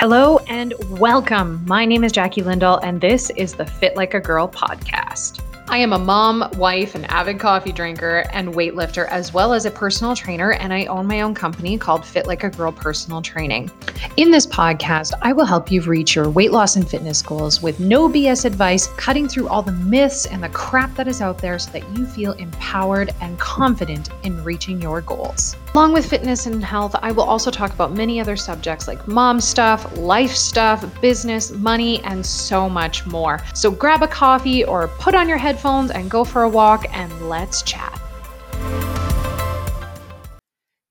[0.00, 1.60] Hello and welcome.
[1.66, 5.40] My name is Jackie Lindahl, and this is the Fit Like a Girl podcast.
[5.68, 9.72] I am a mom, wife, an avid coffee drinker, and weightlifter, as well as a
[9.72, 13.72] personal trainer, and I own my own company called Fit Like a Girl Personal Training.
[14.16, 17.80] In this podcast, I will help you reach your weight loss and fitness goals with
[17.80, 21.58] no BS advice, cutting through all the myths and the crap that is out there
[21.58, 25.56] so that you feel empowered and confident in reaching your goals.
[25.78, 29.40] Along with fitness and health, I will also talk about many other subjects like mom
[29.40, 33.40] stuff, life stuff, business, money, and so much more.
[33.54, 37.28] So grab a coffee or put on your headphones and go for a walk and
[37.28, 37.96] let's chat.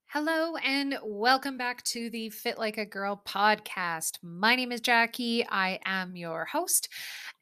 [0.06, 4.20] Hello, and welcome back to the Fit Like a Girl podcast.
[4.22, 5.46] My name is Jackie.
[5.50, 6.88] I am your host.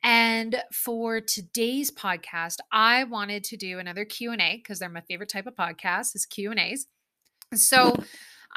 [0.02, 5.45] And for today's podcast, I wanted to do another Q&A because they're my favorite type
[5.45, 6.88] of podcast is Q&As.
[7.55, 7.95] So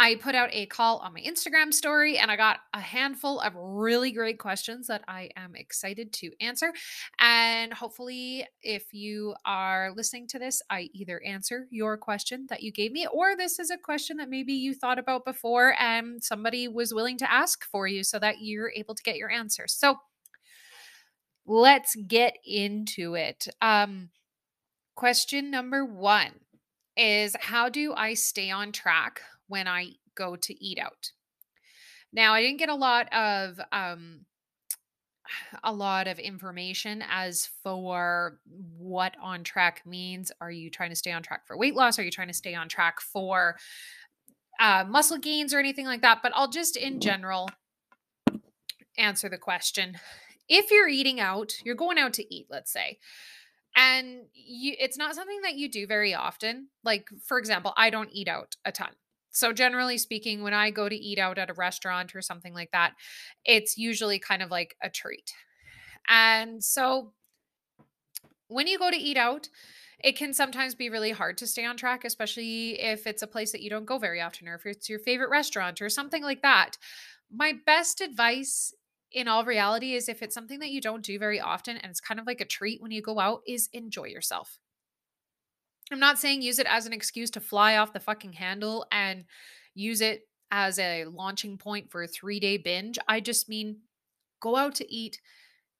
[0.01, 3.53] I put out a call on my Instagram story and I got a handful of
[3.57, 6.73] really great questions that I am excited to answer.
[7.19, 12.71] And hopefully, if you are listening to this, I either answer your question that you
[12.71, 16.69] gave me, or this is a question that maybe you thought about before and somebody
[16.69, 19.65] was willing to ask for you so that you're able to get your answer.
[19.67, 19.97] So
[21.45, 23.49] let's get into it.
[23.61, 24.11] Um,
[24.95, 26.33] question number one
[26.99, 31.13] is how do I stay on track when I go to eat out?
[32.13, 34.27] Now, I didn't get a lot of um
[35.65, 38.41] a lot of information as for
[38.77, 40.33] what on track means.
[40.41, 41.99] Are you trying to stay on track for weight loss?
[41.99, 43.57] Are you trying to stay on track for
[44.61, 46.21] uh, muscle gains or anything like that?
[46.23, 47.49] But I'll just in general
[48.97, 49.97] answer the question.
[50.49, 52.99] If you're eating out, you're going out to eat, let's say,
[53.77, 58.11] and you it's not something that you do very often like for example i don't
[58.13, 58.91] eat out a ton.
[59.31, 62.71] So generally speaking when i go to eat out at a restaurant or something like
[62.73, 62.95] that
[63.45, 65.33] it's usually kind of like a treat.
[66.09, 67.13] And so
[68.49, 69.49] when you go to eat out
[70.03, 73.53] it can sometimes be really hard to stay on track especially if it's a place
[73.53, 76.43] that you don't go very often or if it's your favorite restaurant or something like
[76.43, 76.79] that.
[77.31, 78.73] My best advice
[79.13, 82.01] in all reality is if it's something that you don't do very often and it's
[82.01, 84.59] kind of like a treat when you go out is enjoy yourself.
[85.91, 89.25] I'm not saying use it as an excuse to fly off the fucking handle and
[89.75, 92.99] use it as a launching point for a 3-day binge.
[93.09, 93.79] I just mean
[94.41, 95.21] go out to eat,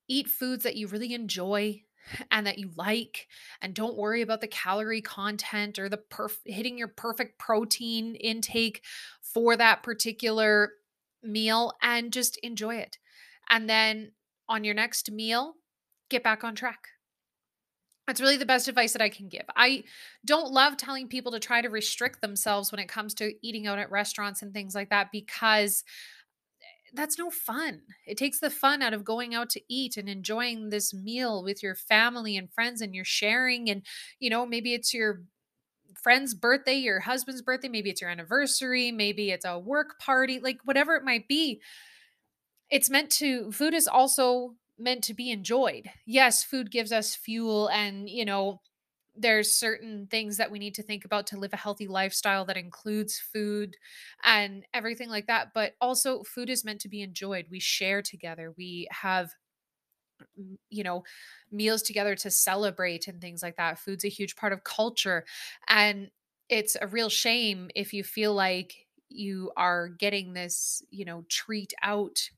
[0.09, 1.83] eat foods that you really enjoy
[2.31, 3.27] and that you like
[3.61, 8.83] and don't worry about the calorie content or the perf- hitting your perfect protein intake
[9.21, 10.71] for that particular
[11.23, 12.99] meal and just enjoy it.
[13.51, 14.13] And then
[14.49, 15.55] on your next meal,
[16.11, 16.89] get back on track.
[18.07, 19.45] That's really the best advice that I can give.
[19.55, 19.85] I
[20.25, 23.79] don't love telling people to try to restrict themselves when it comes to eating out
[23.79, 25.85] at restaurants and things like that because
[26.63, 27.83] eh, that's no fun.
[28.07, 31.63] It takes the fun out of going out to eat and enjoying this meal with
[31.63, 33.83] your family and friends and you're sharing and
[34.21, 35.23] you know maybe it's your
[36.03, 40.61] friend's birthday, your husband's birthday, maybe it's your anniversary, maybe it's a work party, like
[40.65, 41.61] whatever it might be
[42.71, 45.91] it's meant to food is also meant to be enjoyed.
[46.07, 48.61] Yes, food gives us fuel and, you know,
[49.17, 52.57] there's certain things that we need to think about to live a healthy lifestyle that
[52.57, 53.77] includes food
[54.25, 57.47] and everything like that, but also food is meant to be enjoyed.
[57.51, 58.55] We share together.
[58.57, 59.33] We have
[60.71, 61.03] you know
[61.51, 63.79] meals together to celebrate and things like that.
[63.79, 65.25] Food's a huge part of culture
[65.69, 66.11] and
[66.49, 71.73] it's a real shame if you feel like you are getting this, you know, treat
[71.83, 72.29] out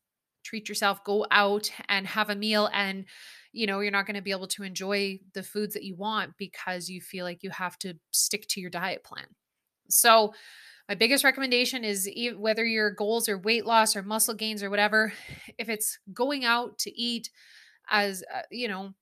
[0.42, 3.04] treat yourself, go out and have a meal and
[3.52, 6.36] you know, you're not going to be able to enjoy the foods that you want
[6.38, 9.26] because you feel like you have to stick to your diet plan.
[9.88, 10.34] So,
[10.88, 15.12] my biggest recommendation is whether your goals are weight loss or muscle gains or whatever,
[15.58, 17.30] if it's going out to eat
[17.88, 18.94] as, uh, you know,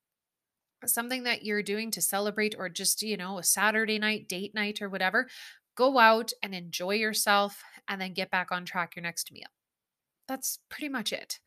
[0.84, 4.82] something that you're doing to celebrate or just, you know, a Saturday night, date night
[4.82, 5.28] or whatever,
[5.76, 9.48] go out and enjoy yourself and then get back on track your next meal
[10.28, 11.40] that's pretty much it.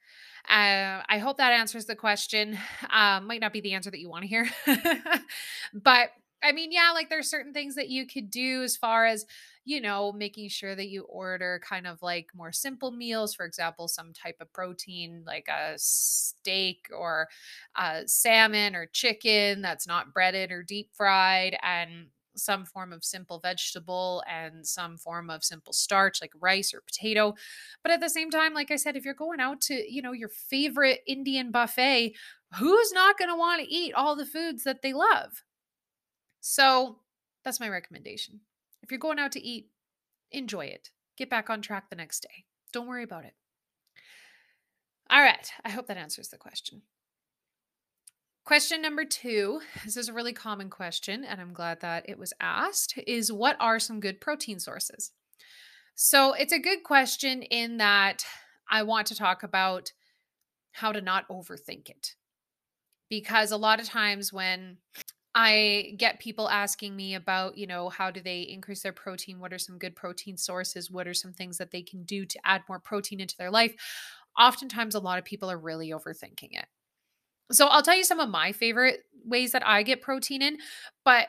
[0.50, 2.58] Uh, I hope that answers the question.
[2.92, 4.50] Uh, might not be the answer that you want to hear,
[5.74, 6.10] but
[6.44, 9.26] I mean, yeah, like there's certain things that you could do as far as,
[9.64, 13.34] you know, making sure that you order kind of like more simple meals.
[13.34, 17.30] For example, some type of protein like a steak or
[17.78, 23.40] a salmon or chicken that's not breaded or deep fried and some form of simple
[23.40, 27.34] vegetable and some form of simple starch like rice or potato.
[27.84, 30.12] But at the same time, like I said, if you're going out to, you know,
[30.12, 32.16] your favorite Indian buffet,
[32.56, 35.44] who's not going to want to eat all the foods that they love?
[36.40, 36.98] So
[37.44, 38.42] that's my recommendation.
[38.82, 39.70] If you're going out to eat,
[40.32, 40.90] enjoy it.
[41.18, 42.46] Get back on track the next day.
[42.74, 43.34] Don't worry about it.
[45.10, 45.52] All right.
[45.64, 46.84] I hope that answers the question.
[48.44, 52.34] Question number two this is a really common question, and I'm glad that it was
[52.40, 55.12] asked is what are some good protein sources?
[55.96, 58.26] So it's a good question in that
[58.70, 59.92] I want to talk about
[60.72, 62.16] how to not overthink it.
[63.10, 64.78] Because a lot of times when
[65.36, 69.40] I get people asking me about, you know, how do they increase their protein?
[69.40, 70.90] What are some good protein sources?
[70.90, 73.76] What are some things that they can do to add more protein into their life?
[74.40, 76.66] Oftentimes, a lot of people are really overthinking it.
[77.52, 80.58] So, I'll tell you some of my favorite ways that I get protein in,
[81.06, 81.28] but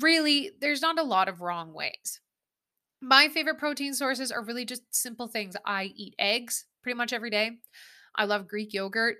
[0.00, 2.20] really, there's not a lot of wrong ways.
[3.00, 5.56] My favorite protein sources are really just simple things.
[5.64, 7.52] I eat eggs pretty much every day.
[8.16, 9.18] I love Greek yogurt,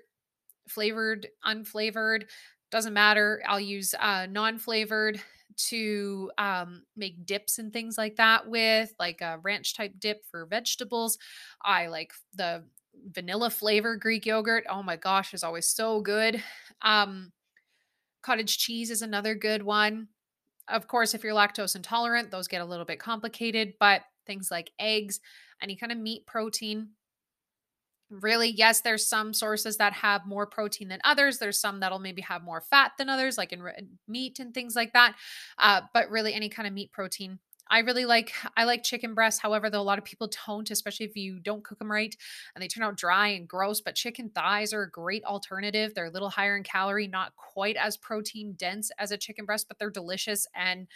[0.67, 2.25] flavored, unflavored,
[2.71, 3.41] doesn't matter.
[3.47, 5.21] I'll use uh, non flavored
[5.69, 10.45] to um, make dips and things like that with, like a ranch type dip for
[10.45, 11.17] vegetables.
[11.63, 12.63] I like the
[13.11, 14.65] vanilla flavor Greek yogurt.
[14.69, 16.41] Oh my gosh, is always so good.
[16.81, 17.31] Um,
[18.21, 20.07] cottage cheese is another good one.
[20.67, 24.71] Of course, if you're lactose intolerant, those get a little bit complicated, but things like
[24.79, 25.19] eggs,
[25.61, 26.89] any kind of meat protein.
[28.11, 31.37] Really, yes, there's some sources that have more protein than others.
[31.37, 33.63] There's some that'll maybe have more fat than others, like in
[34.07, 35.15] meat and things like that.
[35.59, 37.39] Uh, but really, any kind of meat protein
[37.69, 39.39] I really like I like chicken breasts.
[39.41, 42.15] However, though a lot of people don't, especially if you don't cook them right
[42.55, 43.81] and they turn out dry and gross.
[43.81, 45.93] But chicken thighs are a great alternative.
[45.93, 49.67] They're a little higher in calorie, not quite as protein dense as a chicken breast,
[49.67, 50.87] but they're delicious and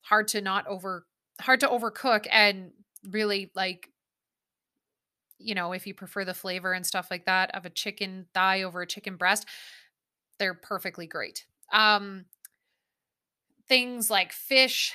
[0.00, 1.06] hard to not over
[1.40, 2.72] hard to overcook and
[3.10, 3.90] really like
[5.38, 8.62] you know, if you prefer the flavor and stuff like that of a chicken thigh
[8.62, 9.46] over a chicken breast,
[10.38, 11.46] they're perfectly great.
[11.72, 12.26] Um
[13.68, 14.94] things like fish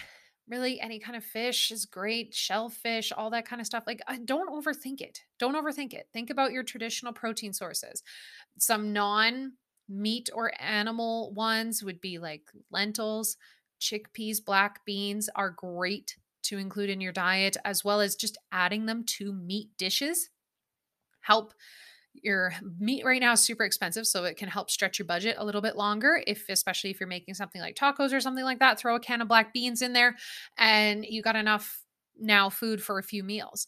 [0.51, 4.18] really any kind of fish is great shellfish all that kind of stuff like uh,
[4.25, 8.03] don't overthink it don't overthink it think about your traditional protein sources.
[8.59, 9.53] Some non
[9.89, 13.38] meat or animal ones would be like lentils
[13.81, 18.86] chickpeas black beans are great to include in your diet as well as just adding
[18.86, 20.30] them to meat dishes
[21.21, 21.54] help
[22.13, 25.45] your meat right now is super expensive so it can help stretch your budget a
[25.45, 28.77] little bit longer if especially if you're making something like tacos or something like that
[28.77, 30.15] throw a can of black beans in there
[30.57, 31.83] and you got enough
[32.19, 33.67] now food for a few meals.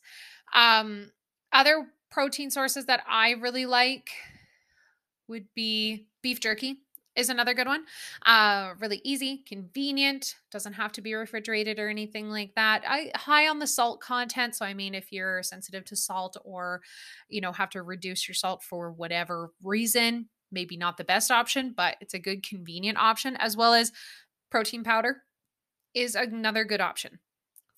[0.53, 1.11] Um
[1.51, 4.09] other protein sources that i really like
[5.27, 6.81] would be beef jerky
[7.15, 7.85] is another good one.
[8.25, 12.83] Uh, really easy, convenient, doesn't have to be refrigerated or anything like that.
[12.87, 16.81] I high on the salt content, so I mean, if you're sensitive to salt or
[17.29, 21.73] you know have to reduce your salt for whatever reason, maybe not the best option,
[21.75, 23.35] but it's a good convenient option.
[23.37, 23.91] As well as
[24.49, 25.23] protein powder
[25.93, 27.19] is another good option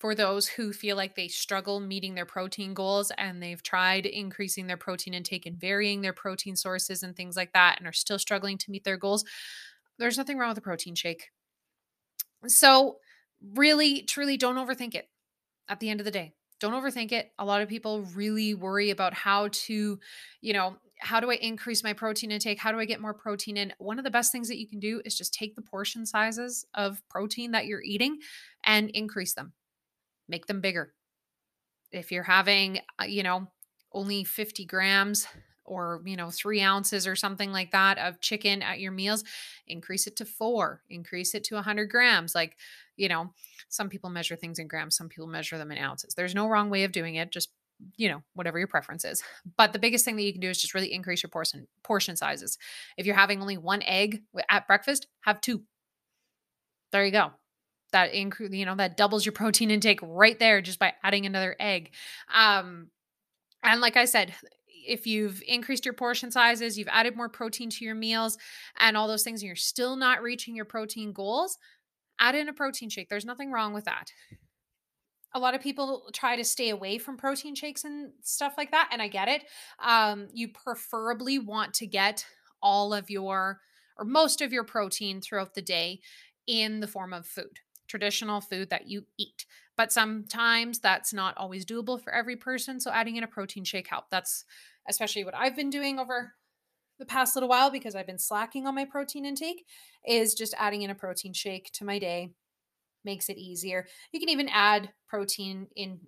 [0.06, 4.68] for those who feel like they struggle meeting their protein goals and they've tried increasing
[4.68, 8.16] their protein intake and varying their protein sources and things like that and are still
[8.16, 9.24] struggling to meet their goals,
[9.98, 11.30] there's nothing wrong with a protein shake.
[12.46, 12.98] So,
[13.56, 15.08] really, truly don't overthink it
[15.68, 16.34] at the end of the day.
[16.60, 17.32] Don't overthink it.
[17.40, 19.98] A lot of people really worry about how to,
[20.40, 22.60] you know, how do I increase my protein intake?
[22.60, 23.72] How do I get more protein in?
[23.78, 26.64] One of the best things that you can do is just take the portion sizes
[26.74, 28.18] of protein that you're eating
[28.64, 29.52] and increase them
[30.28, 30.92] make them bigger.
[31.92, 33.48] If you're having, uh, you know,
[33.92, 35.26] only 50 grams
[35.64, 39.24] or, you know, three ounces or something like that of chicken at your meals,
[39.66, 42.34] increase it to four, increase it to 100 grams.
[42.34, 42.56] Like,
[42.96, 43.32] you know,
[43.68, 46.14] some people measure things in grams, some people measure them in ounces.
[46.14, 47.30] There's no wrong way of doing it.
[47.30, 47.50] Just
[47.96, 49.22] you know whatever your preference is
[49.56, 52.16] but the biggest thing that you can do is just really increase your portion portion
[52.16, 52.56] sizes
[52.96, 55.62] if you're having only one egg at breakfast have two
[56.92, 57.32] there you go
[57.92, 61.56] that increase you know that doubles your protein intake right there just by adding another
[61.60, 61.90] egg.
[62.32, 62.88] Um
[63.62, 64.34] and like i said
[64.88, 68.38] if you've increased your portion sizes you've added more protein to your meals
[68.78, 71.58] and all those things and you're still not reaching your protein goals
[72.18, 73.08] add in a protein shake.
[73.08, 74.10] There's nothing wrong with that.
[75.34, 78.88] A lot of people try to stay away from protein shakes and stuff like that
[78.92, 79.44] and i get it.
[79.84, 82.24] Um, you preferably want to get
[82.62, 83.60] all of your
[83.98, 86.00] or most of your protein throughout the day
[86.46, 89.46] in the form of food traditional food that you eat.
[89.76, 92.80] But sometimes that's not always doable for every person.
[92.80, 94.06] So adding in a protein shake help.
[94.10, 94.44] That's
[94.88, 96.32] especially what I've been doing over
[96.98, 99.66] the past little while because I've been slacking on my protein intake
[100.06, 102.30] is just adding in a protein shake to my day
[103.04, 103.86] makes it easier.
[104.12, 106.00] You can even add protein in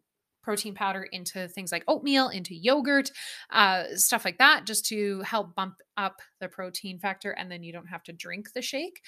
[0.42, 3.10] protein powder into things like oatmeal, into yogurt,
[3.50, 7.30] uh, stuff like that, just to help bump up the protein factor.
[7.30, 9.02] And then you don't have to drink the shake.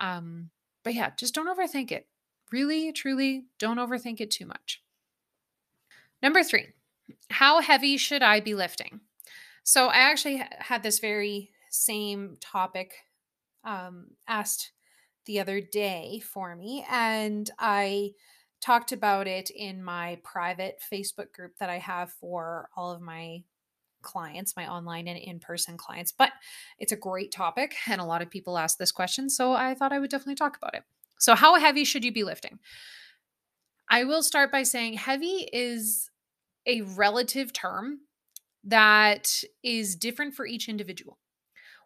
[0.00, 0.50] Um,
[0.82, 2.06] but yeah, just don't overthink it.
[2.52, 4.82] Really, truly, don't overthink it too much.
[6.22, 6.68] Number three,
[7.30, 9.00] how heavy should I be lifting?
[9.62, 12.92] So I actually had this very same topic
[13.64, 14.72] um, asked
[15.26, 18.12] the other day for me, and I
[18.60, 23.42] talked about it in my private Facebook group that I have for all of my
[24.02, 26.12] clients, my online and in person clients.
[26.12, 26.32] But
[26.78, 29.30] it's a great topic, and a lot of people ask this question.
[29.30, 30.82] So I thought I would definitely talk about it.
[31.20, 32.58] So, how heavy should you be lifting?
[33.88, 36.10] I will start by saying heavy is
[36.66, 38.00] a relative term
[38.64, 41.18] that is different for each individual.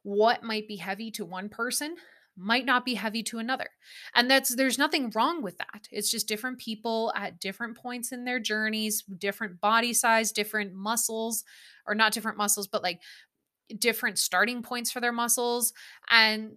[0.02, 1.96] What might be heavy to one person
[2.36, 3.68] might not be heavy to another.
[4.14, 5.86] And that's there's nothing wrong with that.
[5.90, 11.44] It's just different people at different points in their journeys, different body size, different muscles,
[11.86, 13.00] or not different muscles, but like
[13.78, 15.72] different starting points for their muscles.
[16.10, 16.56] And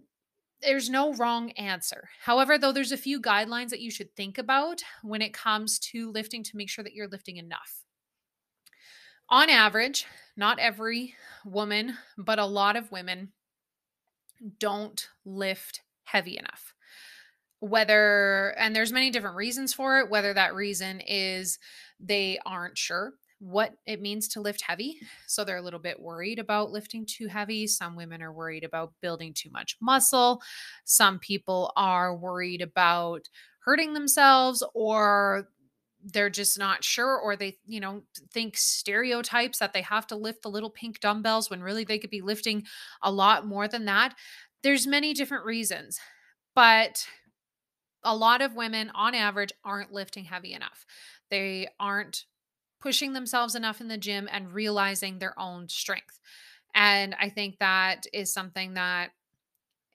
[0.62, 2.10] there's no wrong answer.
[2.22, 6.12] However, though, there's a few guidelines that you should think about when it comes to
[6.12, 7.84] lifting to make sure that you're lifting enough.
[9.30, 13.34] On average, not every woman, but a lot of women
[14.60, 16.74] don't lift heavy enough.
[17.60, 21.60] Whether, and there's many different reasons for it, whether that reason is
[22.00, 24.98] they aren't sure what it means to lift heavy.
[25.28, 27.68] So they're a little bit worried about lifting too heavy.
[27.68, 30.42] Some women are worried about building too much muscle.
[30.86, 33.30] Some people are worried about
[33.60, 35.50] hurting themselves or
[36.04, 38.02] they're just not sure or they you know
[38.32, 42.10] think stereotypes that they have to lift the little pink dumbbells when really they could
[42.10, 42.64] be lifting
[43.02, 44.16] a lot more than that
[44.64, 46.00] there's many different reasons
[46.56, 47.06] but
[48.04, 50.86] a lot of women on average aren't lifting heavy enough
[51.30, 52.26] they aren't
[52.80, 56.20] pushing themselves enough in the gym and realizing their own strength.
[56.76, 59.12] And I think that is something that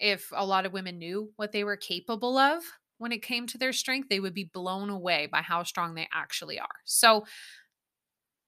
[0.00, 2.62] if a lot of women knew what they were capable of
[2.98, 6.08] when it came to their strength, they would be blown away by how strong they
[6.12, 6.66] actually are.
[6.84, 7.24] So,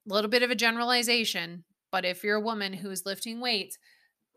[0.08, 3.78] a little bit of a generalization, but if you're a woman who is lifting weights,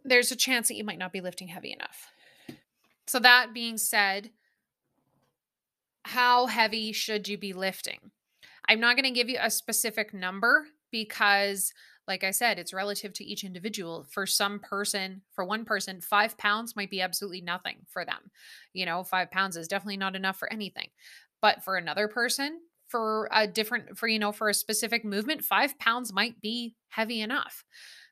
[0.03, 2.07] there's a chance that you might not be lifting heavy enough.
[3.05, 4.31] So, that being said,
[6.03, 8.11] how heavy should you be lifting?
[8.67, 11.73] I'm not going to give you a specific number because,
[12.07, 14.05] like I said, it's relative to each individual.
[14.09, 18.31] For some person, for one person, five pounds might be absolutely nothing for them.
[18.73, 20.89] You know, five pounds is definitely not enough for anything.
[21.41, 25.77] But for another person, for a different, for, you know, for a specific movement, five
[25.79, 27.63] pounds might be heavy enough.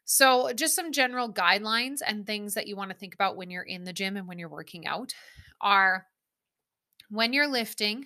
[0.06, 3.64] So, just some general guidelines and things that you want to think about when you're
[3.64, 5.14] in the gym and when you're working out
[5.62, 6.06] are
[7.10, 8.06] when you're lifting,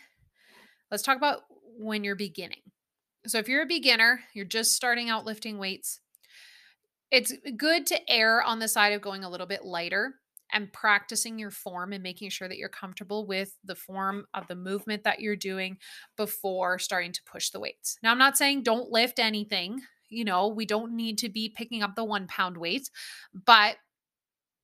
[0.91, 1.41] let's talk about
[1.79, 2.61] when you're beginning.
[3.25, 5.99] So, if you're a beginner, you're just starting out lifting weights,
[7.11, 10.15] it's good to err on the side of going a little bit lighter
[10.51, 14.55] and practicing your form and making sure that you're comfortable with the form of the
[14.55, 15.77] movement that you're doing
[16.17, 17.97] before starting to push the weights.
[18.03, 19.81] Now, I'm not saying don't lift anything.
[20.09, 22.89] You know, we don't need to be picking up the one pound weights,
[23.33, 23.77] but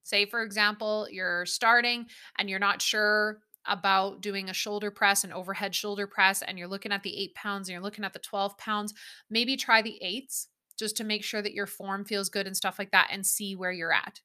[0.03, 2.07] say, for example, you're starting
[2.37, 6.67] and you're not sure about doing a shoulder press, an overhead shoulder press, and you're
[6.67, 8.93] looking at the eight pounds and you're looking at the 12 pounds,
[9.29, 12.77] maybe try the eights just to make sure that your form feels good and stuff
[12.77, 14.19] like that and see where you're at.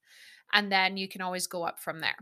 [0.53, 2.17] And then you can always go up from there.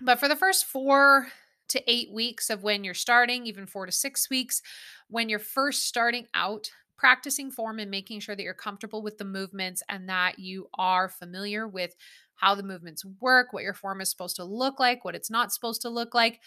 [0.00, 1.28] But for the first four
[1.68, 4.62] to eight weeks of when you're starting, even four to six weeks,
[5.08, 9.24] when you're first starting out, practicing form and making sure that you're comfortable with the
[9.24, 11.94] movements and that you are familiar with
[12.38, 15.52] how the movements work, what your form is supposed to look like, what it's not
[15.52, 16.40] supposed to look like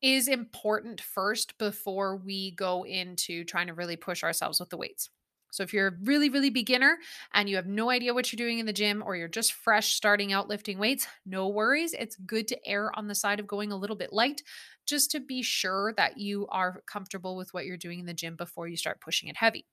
[0.00, 5.10] is important first before we go into trying to really push ourselves with the weights.
[5.50, 6.98] So if you're a really, really beginner
[7.32, 9.94] and you have no idea what you're doing in the gym or you're just fresh
[9.94, 11.94] starting out lifting weights, no worries.
[11.94, 14.42] It's good to err on the side of going a little bit light
[14.86, 18.36] just to be sure that you are comfortable with what you're doing in the gym
[18.36, 19.66] before you start pushing it heavy.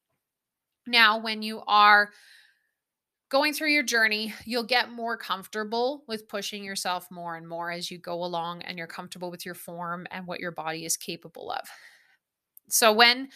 [0.87, 2.11] Now, when you are
[3.29, 7.89] going through your journey, you'll get more comfortable with pushing yourself more and more as
[7.89, 11.51] you go along and you're comfortable with your form and what your body is capable
[11.51, 11.67] of.
[12.69, 13.29] So when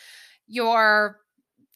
[0.47, 1.19] you're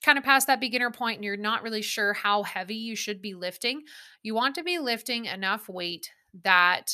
[0.04, 3.22] kind of past that beginner point and you're not really sure how heavy you should
[3.22, 3.82] be lifting,
[4.22, 6.12] you want to be lifting enough weight
[6.44, 6.94] that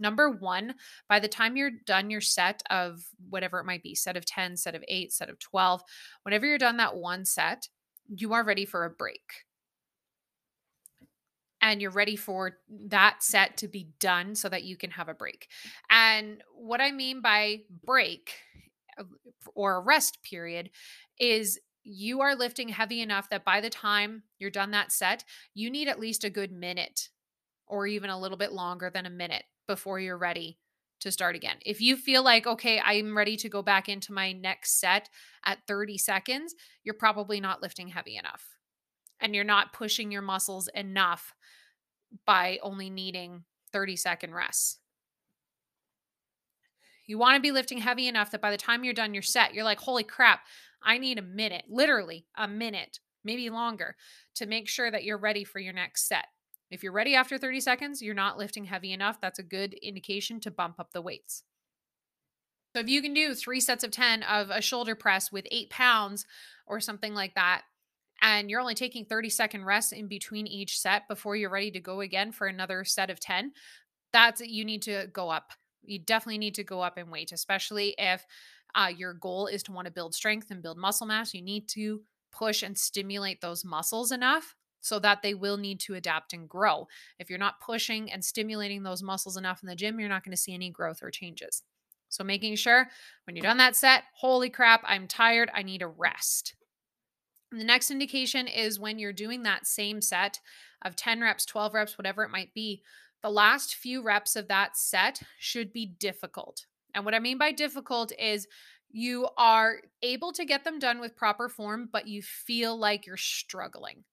[0.00, 0.74] number one,
[1.08, 4.56] by the time you're done your set of whatever it might be set of 10,
[4.56, 5.82] set of eight, set of 12,
[6.22, 7.68] whenever you're done that one set,
[8.08, 9.44] you are ready for a break
[11.62, 15.14] and you're ready for that set to be done so that you can have a
[15.14, 15.48] break.
[15.90, 18.32] And what I mean by break
[18.98, 19.04] uh,
[19.54, 20.70] or a rest period
[21.18, 25.24] is you are lifting heavy enough that by the time you're done that set,
[25.54, 27.08] you need at least a good minute
[27.66, 30.58] or even a little bit longer than a minute before you're ready
[31.00, 31.56] to start again.
[31.64, 35.08] If you feel like, okay, I'm ready to go back into my next set
[35.44, 38.59] at 30 seconds, you're probably not lifting heavy enough.
[39.20, 41.34] And you're not pushing your muscles enough
[42.26, 44.78] by only needing 30 second rests.
[47.06, 49.52] You want to be lifting heavy enough that by the time you're done your set,
[49.52, 50.40] you're like, holy crap,
[50.82, 53.96] I need a minute, literally a minute, maybe longer,
[54.36, 56.26] to make sure that you're ready for your next set.
[56.70, 59.20] If you're ready after 30 seconds, you're not lifting heavy enough.
[59.20, 61.42] That's a good indication to bump up the weights.
[62.74, 65.70] So if you can do three sets of 10 of a shoulder press with eight
[65.70, 66.24] pounds
[66.66, 67.62] or something like that,
[68.22, 71.80] and you're only taking 30 second rests in between each set before you're ready to
[71.80, 73.52] go again for another set of 10,
[74.12, 77.94] that's you need to go up you definitely need to go up in weight, especially
[77.98, 78.24] if
[78.74, 81.34] uh, your goal is to want to build strength and build muscle mass.
[81.34, 85.94] You need to push and stimulate those muscles enough so that they will need to
[85.94, 86.86] adapt and grow.
[87.18, 90.32] If you're not pushing and stimulating those muscles enough in the gym, you're not going
[90.32, 91.62] to see any growth or changes.
[92.08, 92.88] So, making sure
[93.24, 96.54] when you're done that set, holy crap, I'm tired, I need a rest.
[97.52, 100.40] The next indication is when you're doing that same set
[100.82, 102.82] of 10 reps, 12 reps, whatever it might be,
[103.22, 106.66] the last few reps of that set should be difficult.
[106.94, 108.46] And what I mean by difficult is
[108.90, 113.16] you are able to get them done with proper form, but you feel like you're
[113.16, 114.04] struggling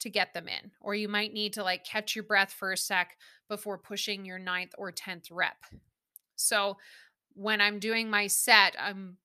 [0.00, 2.76] to get them in, or you might need to like catch your breath for a
[2.76, 3.16] sec
[3.48, 5.56] before pushing your ninth or 10th rep.
[6.36, 6.76] So
[7.34, 9.16] when I'm doing my set, I'm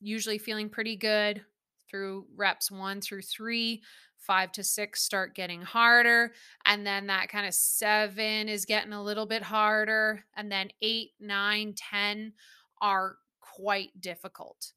[0.00, 1.44] usually feeling pretty good
[1.92, 3.82] through reps one through three
[4.22, 6.32] five to six start getting harder.
[6.64, 10.24] And then that kind of seven is getting a little bit harder.
[10.36, 12.32] And then eight, nine, 10
[12.80, 14.72] are quite difficult.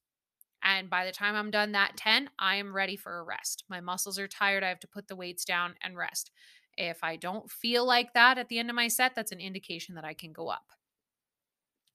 [0.63, 3.63] And by the time I'm done that 10, I am ready for a rest.
[3.69, 4.63] My muscles are tired.
[4.63, 6.31] I have to put the weights down and rest.
[6.75, 9.95] If I don't feel like that at the end of my set, that's an indication
[9.95, 10.65] that I can go up.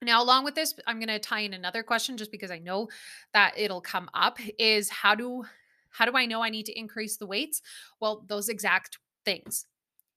[0.02, 2.88] Now, along with this, I'm going to tie in another question just because I know
[3.34, 5.44] that it'll come up is how do
[5.90, 7.62] how do I know I need to increase the weights?
[8.00, 9.66] Well, those exact things.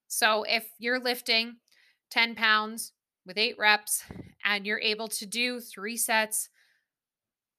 [0.07, 1.55] So if you're lifting
[2.11, 2.93] 10 pounds
[3.25, 4.03] with eight reps
[4.45, 6.49] and you're able to do three sets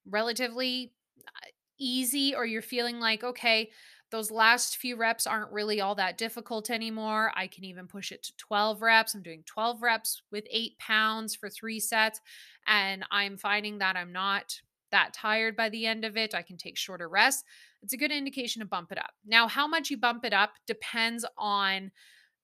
[0.08, 0.92] relatively
[1.26, 1.48] uh,
[1.78, 3.70] easy, or you're feeling like, okay,
[4.14, 7.32] those last few reps aren't really all that difficult anymore.
[7.34, 9.14] I can even push it to 12 reps.
[9.14, 12.20] I'm doing 12 reps with eight pounds for three sets.
[12.66, 16.34] And I'm finding that I'm not that tired by the end of it.
[16.34, 17.44] I can take shorter rests
[17.84, 19.12] it's a good indication to bump it up.
[19.26, 21.92] Now, how much you bump it up depends on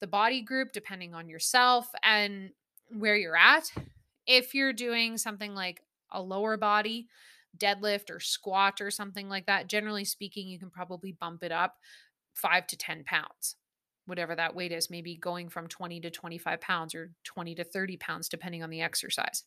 [0.01, 2.51] the body group, depending on yourself and
[2.91, 3.73] where you're at.
[4.27, 7.09] If you're doing something like a lower body,
[7.57, 11.77] deadlift or squat or something like that, generally speaking, you can probably bump it up
[12.35, 13.57] five to 10 pounds,
[14.07, 17.97] whatever that weight is, maybe going from 20 to 25 pounds or 20 to 30
[17.97, 19.45] pounds, depending on the exercise.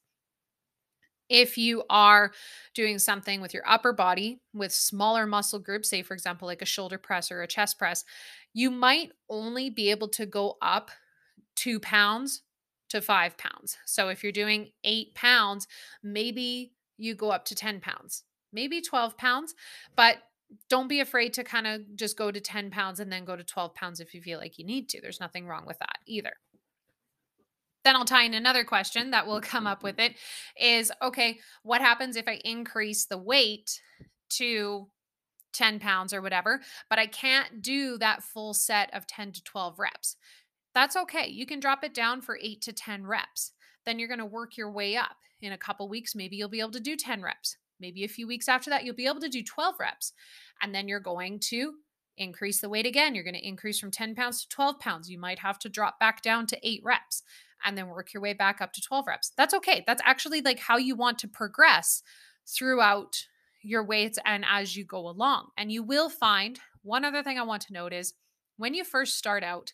[1.29, 2.31] If you are
[2.75, 6.65] doing something with your upper body with smaller muscle groups, say, for example, like a
[6.65, 8.03] shoulder press or a chest press,
[8.53, 10.91] you might only be able to go up
[11.55, 12.43] two pounds
[12.89, 13.77] to five pounds.
[13.85, 15.67] So if you're doing eight pounds,
[16.03, 19.53] maybe you go up to 10 pounds, maybe 12 pounds,
[19.95, 20.17] but
[20.69, 23.43] don't be afraid to kind of just go to 10 pounds and then go to
[23.43, 25.01] 12 pounds if you feel like you need to.
[25.01, 26.34] There's nothing wrong with that either
[27.84, 30.15] then I'll tie in another question that will come up with it
[30.60, 33.82] is okay, what happens if I increase the weight
[34.32, 34.88] to
[35.53, 39.79] 10 pounds or whatever, but I can't do that full set of 10 to 12
[39.79, 40.15] reps?
[40.73, 41.27] That's okay.
[41.27, 43.51] You can drop it down for eight to 10 reps.
[43.86, 45.17] Then you're going to work your way up.
[45.43, 47.58] In a couple weeks, maybe you'll be able to do 10 reps.
[47.79, 50.13] Maybe a few weeks after that, you'll be able to do 12 reps.
[50.62, 51.73] And then you're going to
[52.17, 53.13] increase the weight again.
[53.13, 55.10] You're going to increase from 10 pounds to 12 pounds.
[55.10, 57.23] You might have to drop back down to eight reps
[57.65, 59.32] and then work your way back up to 12 reps.
[59.36, 59.84] That's okay.
[59.86, 62.03] That's actually like how you want to progress
[62.47, 63.25] throughout
[63.62, 65.49] your weights and as you go along.
[65.58, 68.13] And you will find one other thing I want to note is
[68.58, 69.73] when you first start out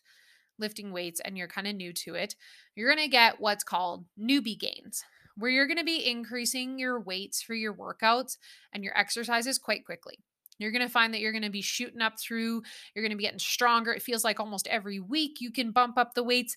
[0.58, 2.34] lifting weights and you're kind of new to it,
[2.74, 5.04] you're going to get what's called newbie gains,
[5.36, 8.36] where you're going to be increasing your weights for your workouts
[8.72, 10.18] and your exercises quite quickly.
[10.58, 12.62] You're going to find that you're going to be shooting up through,
[12.94, 13.92] you're going to be getting stronger.
[13.92, 16.56] It feels like almost every week you can bump up the weights.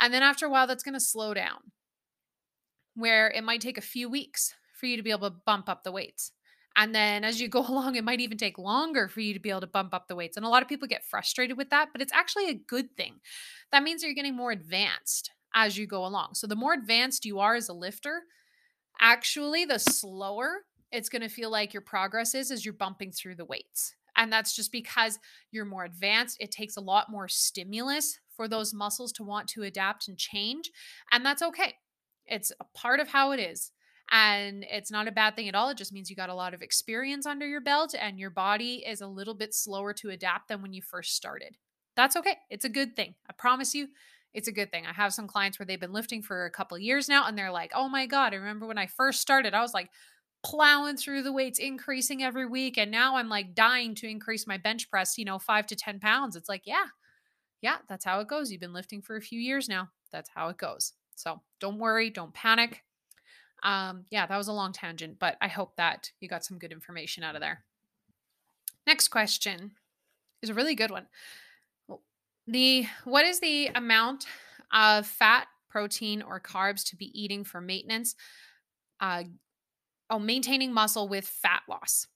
[0.00, 1.72] And then after a while, that's going to slow down,
[2.94, 5.82] where it might take a few weeks for you to be able to bump up
[5.82, 6.32] the weights.
[6.76, 9.50] And then as you go along, it might even take longer for you to be
[9.50, 10.36] able to bump up the weights.
[10.36, 13.14] And a lot of people get frustrated with that, but it's actually a good thing.
[13.72, 16.34] That means you're getting more advanced as you go along.
[16.34, 18.22] So the more advanced you are as a lifter,
[19.00, 23.34] actually, the slower it's going to feel like your progress is as you're bumping through
[23.34, 23.94] the weights.
[24.16, 25.18] And that's just because
[25.50, 26.38] you're more advanced.
[26.40, 30.70] It takes a lot more stimulus for those muscles to want to adapt and change.
[31.12, 31.74] And that's okay.
[32.26, 33.70] It's a part of how it is.
[34.10, 35.68] And it's not a bad thing at all.
[35.68, 38.82] It just means you got a lot of experience under your belt and your body
[38.86, 41.56] is a little bit slower to adapt than when you first started.
[41.94, 42.38] That's okay.
[42.48, 43.14] It's a good thing.
[43.28, 43.88] I promise you,
[44.34, 44.86] it's a good thing.
[44.86, 47.50] I have some clients where they've been lifting for a couple years now and they're
[47.52, 49.90] like, "Oh my god, I remember when I first started, I was like
[50.44, 54.58] plowing through the weights, increasing every week, and now I'm like dying to increase my
[54.58, 56.86] bench press, you know, 5 to 10 pounds." It's like, "Yeah.
[57.62, 58.50] Yeah, that's how it goes.
[58.52, 59.90] You've been lifting for a few years now.
[60.12, 62.84] That's how it goes." So, don't worry, don't panic.
[63.62, 66.72] Um, yeah, that was a long tangent, but I hope that you got some good
[66.72, 67.64] information out of there.
[68.86, 69.76] Next question
[70.42, 71.08] is a really good one.
[72.48, 74.26] The what is the amount
[74.72, 78.14] of fat, protein, or carbs to be eating for maintenance?
[79.00, 79.24] Uh,
[80.08, 82.06] oh, maintaining muscle with fat loss.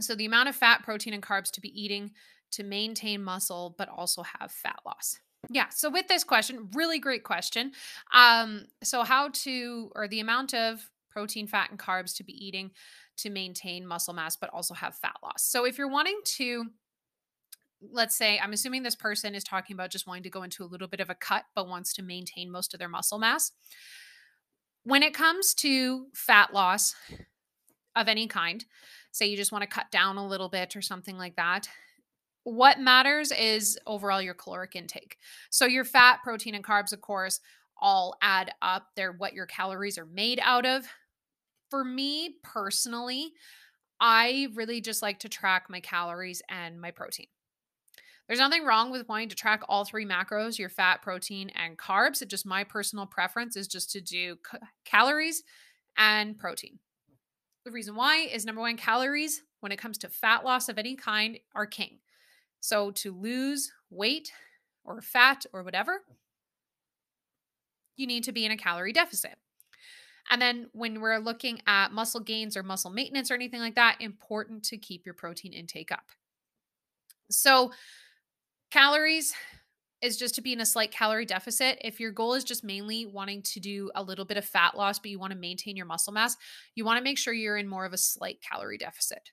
[0.00, 2.12] So the amount of fat, protein, and carbs to be eating
[2.52, 5.18] to maintain muscle, but also have fat loss.
[5.48, 5.70] Yeah.
[5.70, 7.72] So with this question, really great question.
[8.12, 12.70] Um, so how to or the amount of protein, fat, and carbs to be eating
[13.18, 15.42] to maintain muscle mass, but also have fat loss.
[15.42, 16.66] So if you're wanting to
[17.80, 20.66] let's say I'm assuming this person is talking about just wanting to go into a
[20.66, 23.52] little bit of a cut, but wants to maintain most of their muscle mass.
[24.84, 26.94] When it comes to fat loss
[27.94, 28.64] of any kind,
[29.12, 31.68] say you just want to cut down a little bit or something like that,
[32.44, 35.16] what matters is overall your caloric intake.
[35.50, 37.40] So your fat, protein, and carbs, of course,
[37.80, 38.86] all add up.
[38.94, 40.86] They're what your calories are made out of.
[41.70, 43.32] For me personally,
[44.00, 47.26] I really just like to track my calories and my protein.
[48.26, 52.22] There's nothing wrong with wanting to track all three macros, your fat, protein, and carbs.
[52.22, 55.44] It just my personal preference is just to do c- calories
[55.96, 56.78] and protein.
[57.64, 60.96] The reason why is number one, calories, when it comes to fat loss of any
[60.96, 61.98] kind, are king.
[62.60, 64.32] So to lose weight
[64.84, 66.02] or fat or whatever,
[67.96, 69.36] you need to be in a calorie deficit.
[70.28, 74.00] And then when we're looking at muscle gains or muscle maintenance or anything like that,
[74.00, 76.10] important to keep your protein intake up.
[77.30, 77.70] So
[78.70, 79.34] Calories
[80.02, 81.78] is just to be in a slight calorie deficit.
[81.82, 84.98] If your goal is just mainly wanting to do a little bit of fat loss,
[84.98, 86.36] but you want to maintain your muscle mass,
[86.74, 89.30] you want to make sure you're in more of a slight calorie deficit.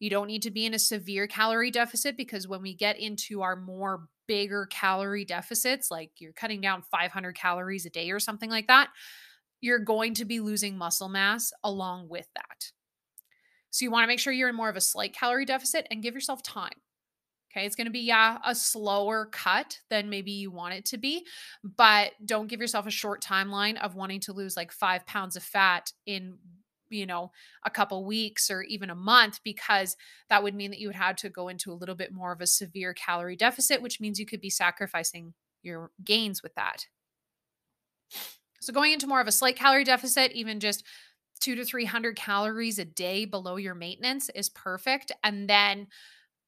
[0.00, 3.42] You don't need to be in a severe calorie deficit because when we get into
[3.42, 8.50] our more bigger calorie deficits, like you're cutting down 500 calories a day or something
[8.50, 8.90] like that,
[9.60, 12.72] you're going to be losing muscle mass along with that.
[13.70, 16.02] So you want to make sure you're in more of a slight calorie deficit and
[16.02, 16.74] give yourself time.
[17.54, 20.98] Okay, it's going to be yeah, a slower cut than maybe you want it to
[20.98, 21.24] be,
[21.62, 25.42] but don't give yourself a short timeline of wanting to lose like 5 pounds of
[25.42, 26.38] fat in
[26.90, 27.30] you know
[27.64, 29.96] a couple weeks or even a month because
[30.28, 32.40] that would mean that you would have to go into a little bit more of
[32.40, 36.86] a severe calorie deficit which means you could be sacrificing your gains with that.
[38.60, 40.84] So going into more of a slight calorie deficit even just
[41.40, 45.86] 2 to 300 calories a day below your maintenance is perfect and then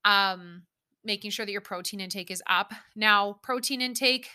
[0.05, 0.63] um
[1.07, 2.73] making sure that your protein intake is up.
[2.95, 4.29] Now, protein intake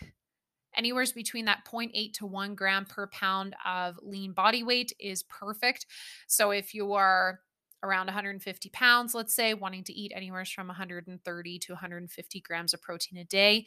[0.76, 5.86] anywhere between that 0.8 to 1 gram per pound of lean body weight is perfect.
[6.28, 7.42] So if you are
[7.84, 12.82] around 150 pounds, let's say, wanting to eat anywhere from 130 to 150 grams of
[12.82, 13.66] protein a day.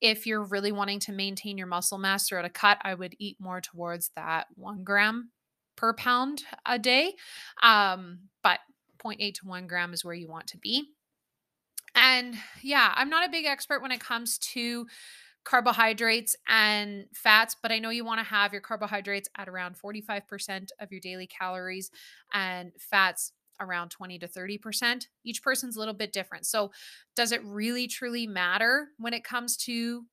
[0.00, 3.38] If you're really wanting to maintain your muscle mass throughout a cut, I would eat
[3.40, 5.30] more towards that one gram
[5.76, 7.14] per pound a day.
[7.62, 8.60] Um, but
[9.02, 10.90] 0.8 to 1 gram is where you want to be.
[12.06, 14.86] And yeah, I'm not a big expert when it comes to
[15.44, 20.70] carbohydrates and fats, but I know you want to have your carbohydrates at around 45%
[20.80, 21.90] of your daily calories
[22.32, 25.08] and fats around 20 to 30%.
[25.24, 26.46] Each person's a little bit different.
[26.46, 26.72] So,
[27.16, 30.04] does it really truly matter when it comes to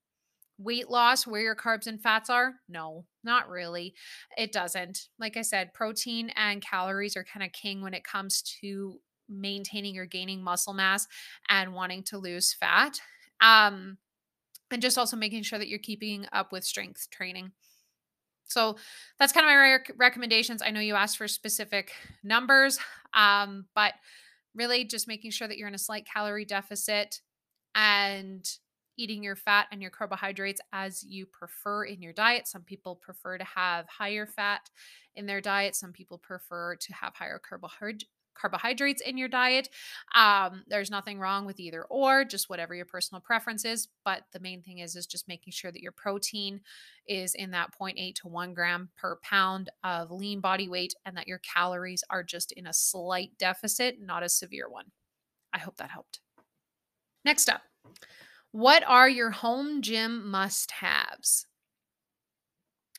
[0.57, 2.55] weight loss where your carbs and fats are?
[2.69, 3.95] No, not really.
[4.37, 5.09] It doesn't.
[5.19, 8.99] Like I said, protein and calories are kind of king when it comes to
[9.29, 11.07] maintaining or gaining muscle mass
[11.49, 12.99] and wanting to lose fat.
[13.41, 13.97] Um,
[14.71, 17.51] and just also making sure that you're keeping up with strength training.
[18.45, 18.75] So
[19.19, 20.61] that's kind of my rec- recommendations.
[20.61, 21.91] I know you asked for specific
[22.23, 22.79] numbers,
[23.13, 23.93] um, but
[24.55, 27.21] really just making sure that you're in a slight calorie deficit
[27.75, 28.47] and
[28.97, 32.47] eating your fat and your carbohydrates as you prefer in your diet.
[32.47, 34.69] Some people prefer to have higher fat
[35.15, 39.69] in their diet, some people prefer to have higher carbohydrate carbohydrates in your diet.
[40.15, 43.87] Um, there's nothing wrong with either or, just whatever your personal preference is.
[44.05, 46.61] But the main thing is is just making sure that your protein
[47.07, 51.27] is in that 0.8 to 1 gram per pound of lean body weight and that
[51.27, 54.85] your calories are just in a slight deficit, not a severe one.
[55.53, 56.19] I hope that helped.
[57.25, 57.61] Next up,
[58.51, 61.47] what are your home gym must haves?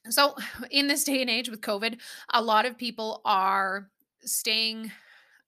[0.08, 0.36] So,
[0.70, 1.98] in this day and age with COVID,
[2.32, 3.90] a lot of people are
[4.22, 4.90] staying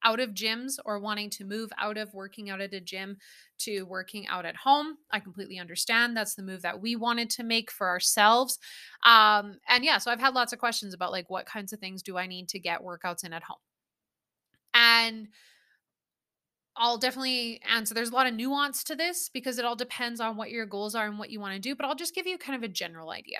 [0.04, 3.16] out of gyms or wanting to move out of working out at a gym
[3.58, 4.98] to working out at home.
[5.10, 6.16] I completely understand.
[6.16, 8.58] That's the move that we wanted to make for ourselves.
[9.04, 12.02] Um, and yeah, so I've had lots of questions about like what kinds of things
[12.02, 13.58] do I need to get workouts in at home?
[14.74, 15.28] And
[16.76, 17.94] I'll definitely answer.
[17.94, 20.94] There's a lot of nuance to this because it all depends on what your goals
[20.94, 22.72] are and what you want to do, but I'll just give you kind of a
[22.72, 23.38] general idea.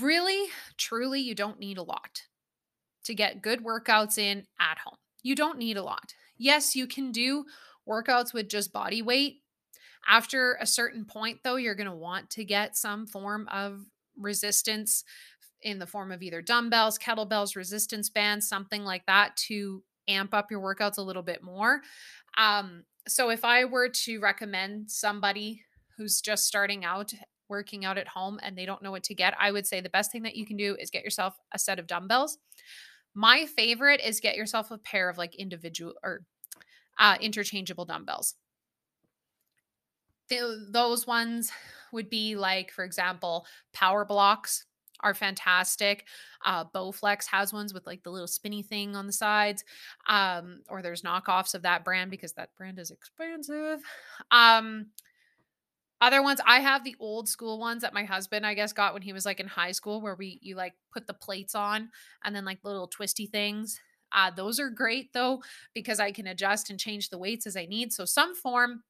[0.00, 2.22] Really, truly, you don't need a lot
[3.06, 4.96] to get good workouts in at home.
[5.22, 6.14] You don't need a lot.
[6.36, 7.46] Yes, you can do
[7.88, 9.42] workouts with just body weight.
[10.08, 13.84] After a certain point, though, you're going to want to get some form of
[14.16, 15.04] resistance
[15.62, 20.50] in the form of either dumbbells, kettlebells, resistance bands, something like that to amp up
[20.50, 21.80] your workouts a little bit more.
[22.38, 25.62] Um, so, if I were to recommend somebody
[25.96, 27.12] who's just starting out
[27.48, 29.88] working out at home and they don't know what to get, I would say the
[29.88, 32.38] best thing that you can do is get yourself a set of dumbbells.
[33.16, 36.20] My favorite is get yourself a pair of like individual or
[36.98, 38.34] uh, interchangeable dumbbells.
[40.28, 41.50] those ones
[41.92, 44.66] would be like, for example, power blocks
[45.00, 46.04] are fantastic.
[46.44, 49.64] Uh, Bowflex has ones with like the little spinny thing on the sides.
[50.08, 53.80] Um, or there's knockoffs of that brand because that brand is expensive.
[54.30, 54.88] Um,
[56.00, 59.02] other ones, I have the old school ones that my husband, I guess, got when
[59.02, 61.90] he was like in high school, where we you like put the plates on
[62.24, 63.80] and then like little twisty things.
[64.12, 65.42] Uh, those are great though
[65.74, 67.92] because I can adjust and change the weights as I need.
[67.92, 68.82] So some form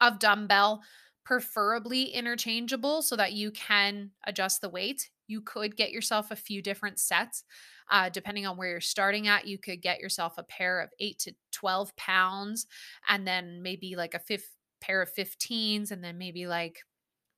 [0.00, 0.82] of dumbbell,
[1.24, 5.10] preferably interchangeable, so that you can adjust the weight.
[5.26, 7.44] You could get yourself a few different sets.
[7.90, 11.18] Uh, depending on where you're starting at, you could get yourself a pair of eight
[11.20, 12.66] to 12 pounds
[13.08, 16.80] and then maybe like a fifth pair of 15s and then maybe like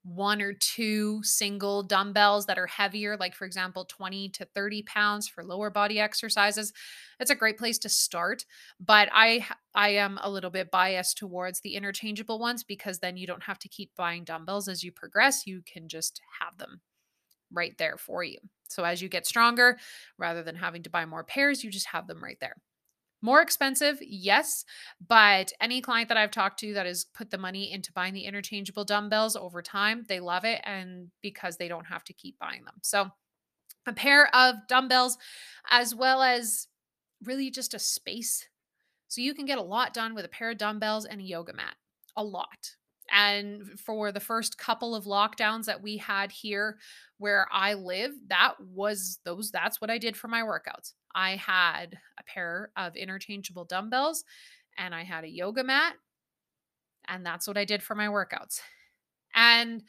[0.04, 5.28] one or two single dumbbells that are heavier, like for example, 20 to 30 pounds
[5.28, 6.72] for lower body exercises.
[7.20, 8.44] It's a great place to start.
[8.80, 13.26] But I I am a little bit biased towards the interchangeable ones because then you
[13.26, 15.46] don't have to keep buying dumbbells as you progress.
[15.46, 16.80] You can just have them
[17.52, 18.38] right there for you.
[18.68, 19.78] So as you get stronger,
[20.18, 22.56] rather than having to buy more pairs, you just have them right there.
[23.24, 24.64] More expensive, yes,
[25.06, 28.24] but any client that I've talked to that has put the money into buying the
[28.24, 32.64] interchangeable dumbbells over time, they love it and because they don't have to keep buying
[32.64, 32.74] them.
[32.82, 33.10] So,
[33.86, 35.18] a pair of dumbbells
[35.70, 36.66] as well as
[37.24, 38.48] really just a space.
[39.06, 41.52] So, you can get a lot done with a pair of dumbbells and a yoga
[41.52, 41.76] mat.
[42.16, 42.72] A lot.
[43.12, 46.78] And for the first couple of lockdowns that we had here
[47.18, 50.94] where I live, that was those that's what I did for my workouts.
[51.14, 54.24] I had a pair of interchangeable dumbbells
[54.78, 55.94] and I had a yoga mat
[57.06, 58.60] and that's what I did for my workouts.
[59.34, 59.82] And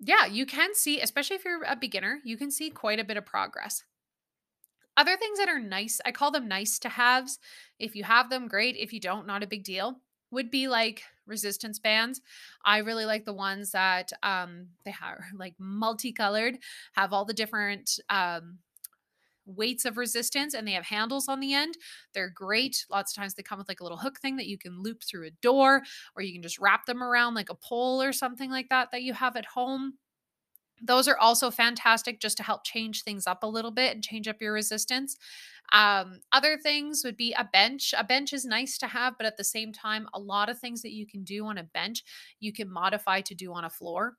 [0.00, 3.16] yeah, you can see, especially if you're a beginner, you can see quite a bit
[3.16, 3.84] of progress.
[4.96, 7.38] Other things that are nice, I call them nice to haves.
[7.78, 8.76] If you have them, great.
[8.76, 9.96] If you don't, not a big deal
[10.30, 12.20] would be like resistance bands.
[12.64, 16.58] I really like the ones that um they are like multicolored,
[16.94, 18.58] have all the different um
[19.46, 21.74] weights of resistance and they have handles on the end.
[22.12, 22.84] They're great.
[22.90, 25.02] Lots of times they come with like a little hook thing that you can loop
[25.02, 25.82] through a door
[26.16, 29.02] or you can just wrap them around like a pole or something like that that
[29.02, 29.94] you have at home.
[30.82, 34.28] Those are also fantastic just to help change things up a little bit and change
[34.28, 35.16] up your resistance.
[35.72, 37.94] Um, other things would be a bench.
[37.96, 40.82] A bench is nice to have, but at the same time, a lot of things
[40.82, 42.02] that you can do on a bench,
[42.40, 44.16] you can modify to do on a floor.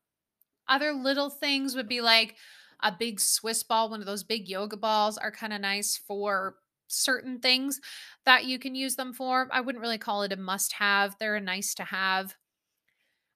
[0.68, 2.36] Other little things would be like
[2.82, 6.56] a big Swiss ball, one of those big yoga balls are kind of nice for
[6.88, 7.82] certain things
[8.26, 9.48] that you can use them for.
[9.52, 12.36] I wouldn't really call it a must have, they're a nice to have.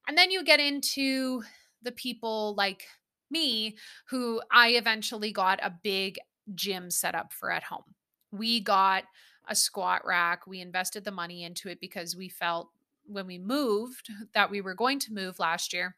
[0.06, 1.42] And then you get into
[1.82, 2.84] the people like
[3.30, 3.76] me
[4.08, 6.18] who I eventually got a big
[6.54, 7.94] gym set up for at home.
[8.32, 9.04] We got
[9.48, 10.46] a squat rack.
[10.46, 12.70] We invested the money into it because we felt
[13.06, 15.96] when we moved that we were going to move last year.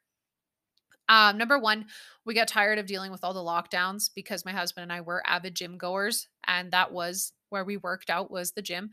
[1.12, 1.84] Um, number one,
[2.24, 5.22] we got tired of dealing with all the lockdowns because my husband and I were
[5.26, 8.88] avid gym goers, and that was where we worked out was the gym.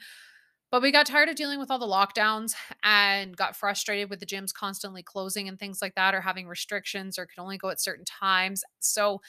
[0.69, 4.25] But we got tired of dealing with all the lockdowns and got frustrated with the
[4.25, 7.79] gyms constantly closing and things like that, or having restrictions, or could only go at
[7.79, 8.65] certain times.
[8.79, 9.21] So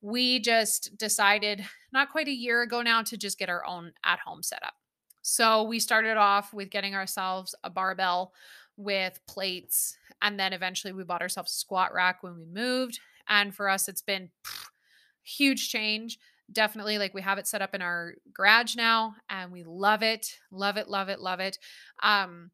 [0.00, 4.20] we just decided not quite a year ago now to just get our own at
[4.20, 4.72] home setup.
[5.20, 8.32] So we started off with getting ourselves a barbell
[8.78, 9.98] with plates.
[10.22, 13.00] And then eventually we bought ourselves a squat rack when we moved.
[13.28, 14.68] And for us, it's been pff,
[15.22, 16.18] huge change.
[16.50, 20.38] Definitely, like we have it set up in our garage now and we love it.
[20.50, 21.58] Love it, love it, love it.
[22.02, 22.50] Um,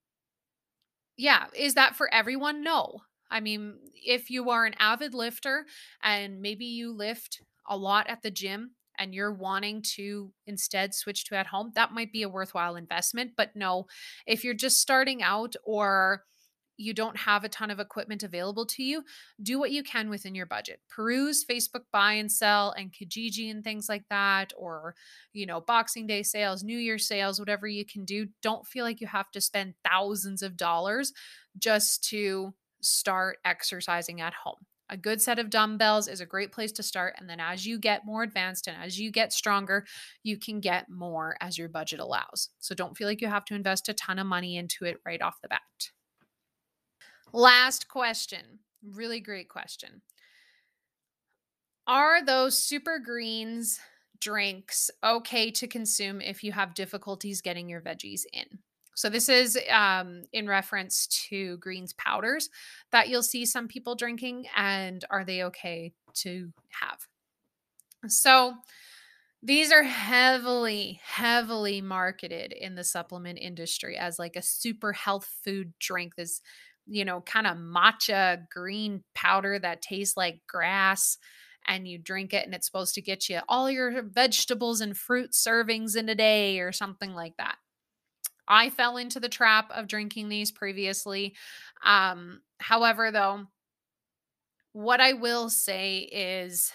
[1.16, 2.64] yeah, is that for everyone?
[2.64, 3.02] No.
[3.30, 5.66] I mean, if you are an avid lifter
[6.02, 11.24] and maybe you lift a lot at the gym and you're wanting to instead switch
[11.24, 13.32] to at home, that might be a worthwhile investment.
[13.36, 13.86] But no,
[14.26, 16.24] if you're just starting out or
[16.76, 19.04] you don't have a ton of equipment available to you,
[19.42, 20.80] do what you can within your budget.
[20.88, 24.96] Peruse Facebook buy and sell and Kijiji and things like that, or,
[25.32, 28.26] you know, Boxing Day sales, New Year sales, whatever you can do.
[28.42, 31.12] Don't feel like you have to spend thousands of dollars
[31.56, 34.66] just to start exercising at home.
[34.90, 37.14] A good set of dumbbells is a great place to start.
[37.18, 39.86] And then as you get more advanced and as you get stronger,
[40.22, 42.50] you can get more as your budget allows.
[42.58, 45.22] So don't feel like you have to invest a ton of money into it right
[45.22, 45.60] off the bat.
[47.32, 48.60] Last question.
[48.82, 50.02] Really great question.
[51.86, 53.80] Are those super greens
[54.20, 58.60] drinks okay to consume if you have difficulties getting your veggies in?
[58.94, 62.48] So, this is um, in reference to greens powders
[62.92, 66.98] that you'll see some people drinking, and are they okay to have?
[68.08, 68.54] So,
[69.42, 75.74] these are heavily, heavily marketed in the supplement industry as like a super health food
[75.80, 76.16] drink.
[76.16, 76.40] This
[76.86, 81.18] you know, kind of matcha green powder that tastes like grass
[81.66, 85.32] and you drink it and it's supposed to get you all your vegetables and fruit
[85.32, 87.56] servings in a day or something like that.
[88.46, 91.34] I fell into the trap of drinking these previously.
[91.84, 93.46] Um, however, though,
[94.72, 96.72] what I will say is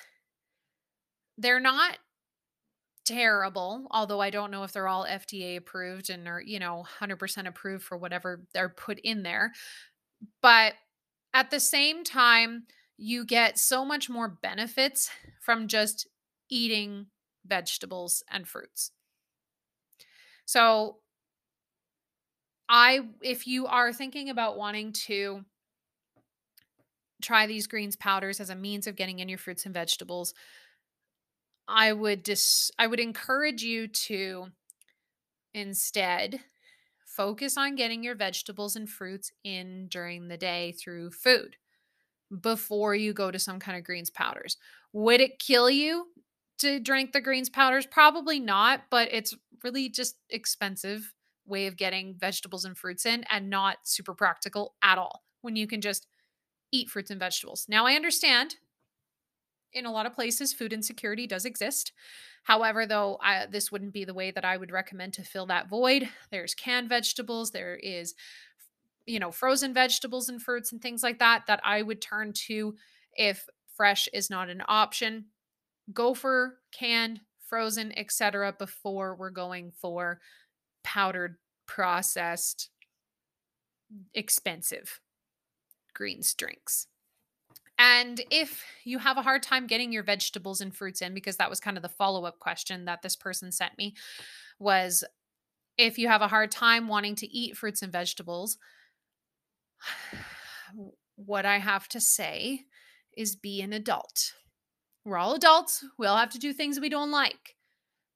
[1.38, 1.98] they're not
[3.06, 7.48] terrible, although I don't know if they're all FDA approved and are, you know, 100%
[7.48, 9.52] approved for whatever they're put in there.
[10.42, 10.74] But
[11.34, 12.64] at the same time,
[12.98, 15.10] you get so much more benefits
[15.42, 16.08] from just
[16.50, 17.08] eating
[17.46, 18.92] vegetables and fruits.
[20.46, 20.98] So,
[22.70, 25.44] I if you are thinking about wanting to
[27.22, 30.34] try these greens powders as a means of getting in your fruits and vegetables,
[31.68, 34.48] I would dis I would encourage you to
[35.54, 36.40] instead
[37.06, 41.56] focus on getting your vegetables and fruits in during the day through food
[42.42, 44.58] before you go to some kind of greens powders.
[44.94, 46.08] Would it kill you
[46.60, 47.86] to drink the greens powders?
[47.86, 51.14] Probably not, but it's really just expensive
[51.50, 55.68] way of getting vegetables and fruits in and not super practical at all when you
[55.68, 56.08] can just
[56.72, 57.66] eat fruits and vegetables.
[57.68, 58.56] Now I understand
[59.74, 61.92] in a lot of places food insecurity does exist
[62.44, 65.70] However, though, I, this wouldn't be the way that I would recommend to fill that
[65.70, 66.10] void.
[66.32, 68.16] There's canned vegetables, there is,
[69.06, 72.76] you know, frozen vegetables and fruits and things like that that I would turn to
[73.14, 75.26] if fresh is not an option.
[75.94, 78.54] Go for canned, frozen, etc.
[78.58, 80.20] before we're going for
[80.90, 81.36] powdered,
[81.68, 82.70] processed,
[84.16, 85.00] expensive
[85.94, 86.88] greens drinks.
[87.78, 91.50] And if you have a hard time getting your vegetables and fruits in, because that
[91.50, 93.94] was kind of the follow up question that this person sent me,
[94.58, 95.04] was
[95.78, 98.58] if you have a hard time wanting to eat fruits and vegetables,
[101.16, 102.62] what I have to say
[103.16, 104.34] is be an adult.
[105.06, 105.86] We're all adults.
[106.00, 107.56] We all have to do things we don't like.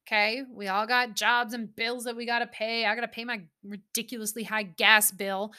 [0.06, 0.44] Okay.
[0.52, 2.86] We all got jobs and bills that we got to pay.
[2.86, 5.54] I got to pay my ridiculously high gas bill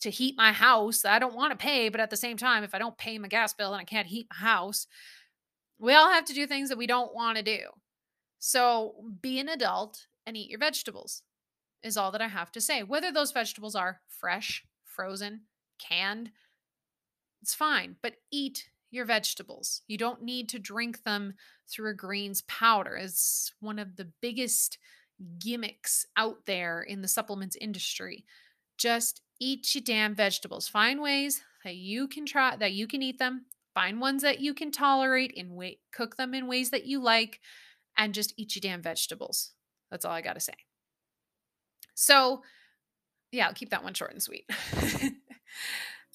[0.00, 1.88] to heat my house I don't want to pay.
[1.88, 4.06] But at the same time, if I don't pay my gas bill and I can't
[4.06, 4.86] heat my house,
[5.78, 7.60] we all have to do things that we don't want to do.
[8.38, 11.22] So be an adult and eat your vegetables,
[11.82, 12.82] is all that I have to say.
[12.82, 15.42] Whether those vegetables are fresh, frozen,
[15.78, 16.30] canned,
[17.42, 19.82] it's fine, but eat your vegetables.
[19.88, 21.34] You don't need to drink them
[21.68, 22.96] through a greens powder.
[22.96, 24.78] It's one of the biggest
[25.38, 28.24] gimmicks out there in the supplements industry.
[28.78, 30.68] Just eat your damn vegetables.
[30.68, 33.46] Find ways that you can try that you can eat them.
[33.74, 37.40] Find ones that you can tolerate and wait, cook them in ways that you like,
[37.96, 39.52] and just eat your damn vegetables.
[39.90, 40.52] That's all I got to say.
[41.94, 42.42] So,
[43.30, 44.44] yeah, I'll keep that one short and sweet.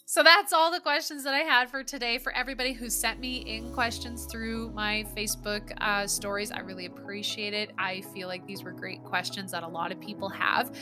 [0.09, 2.17] So that's all the questions that I had for today.
[2.17, 7.53] For everybody who sent me in questions through my Facebook uh, stories, I really appreciate
[7.53, 7.71] it.
[7.77, 10.73] I feel like these were great questions that a lot of people have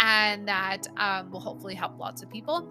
[0.00, 2.68] and that um, will hopefully help lots of people.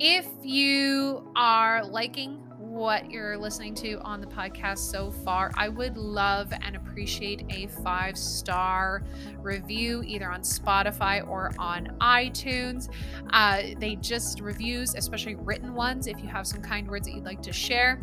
[0.00, 5.96] If you are liking what you're listening to on the podcast so far, I would
[5.96, 9.02] love and appreciate a five star
[9.38, 12.88] review either on Spotify or on iTunes.
[13.30, 17.24] Uh, they just reviews, especially written ones, if you have some kind words that you'd
[17.24, 18.02] like to share.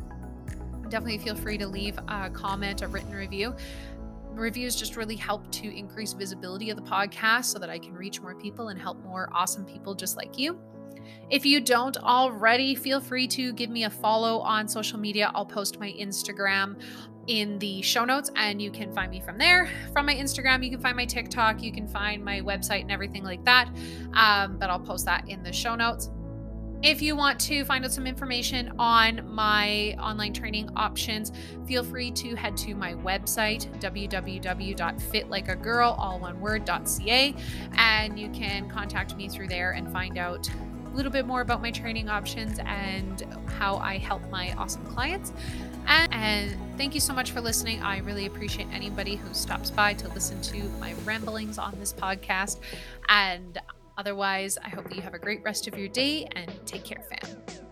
[0.89, 3.55] Definitely feel free to leave a comment, a written review
[4.33, 8.19] reviews just really help to increase visibility of the podcast so that I can reach
[8.19, 10.59] more people and help more awesome people just like you.
[11.29, 15.31] If you don't already, feel free to give me a follow on social media.
[15.33, 16.79] I'll post my Instagram
[17.27, 19.69] in the show notes and you can find me from there.
[19.93, 23.23] From my Instagram, you can find my TikTok, you can find my website and everything
[23.23, 23.69] like that.
[24.13, 26.11] Um, but I'll post that in the show notes.
[26.83, 31.31] If you want to find out some information on my online training options,
[31.65, 37.33] feel free to head to my website, www.fitlikeagirl, all one word.ca,
[37.77, 40.47] and you can contact me through there and find out
[40.95, 45.33] little bit more about my training options and how I help my awesome clients.
[45.87, 47.81] And, and, thank you so much for listening.
[47.83, 52.59] I really appreciate anybody who stops by to listen to my ramblings on this podcast.
[53.07, 53.59] And
[53.97, 57.01] Otherwise, I hope that you have a great rest of your day and take care,
[57.09, 57.64] fam.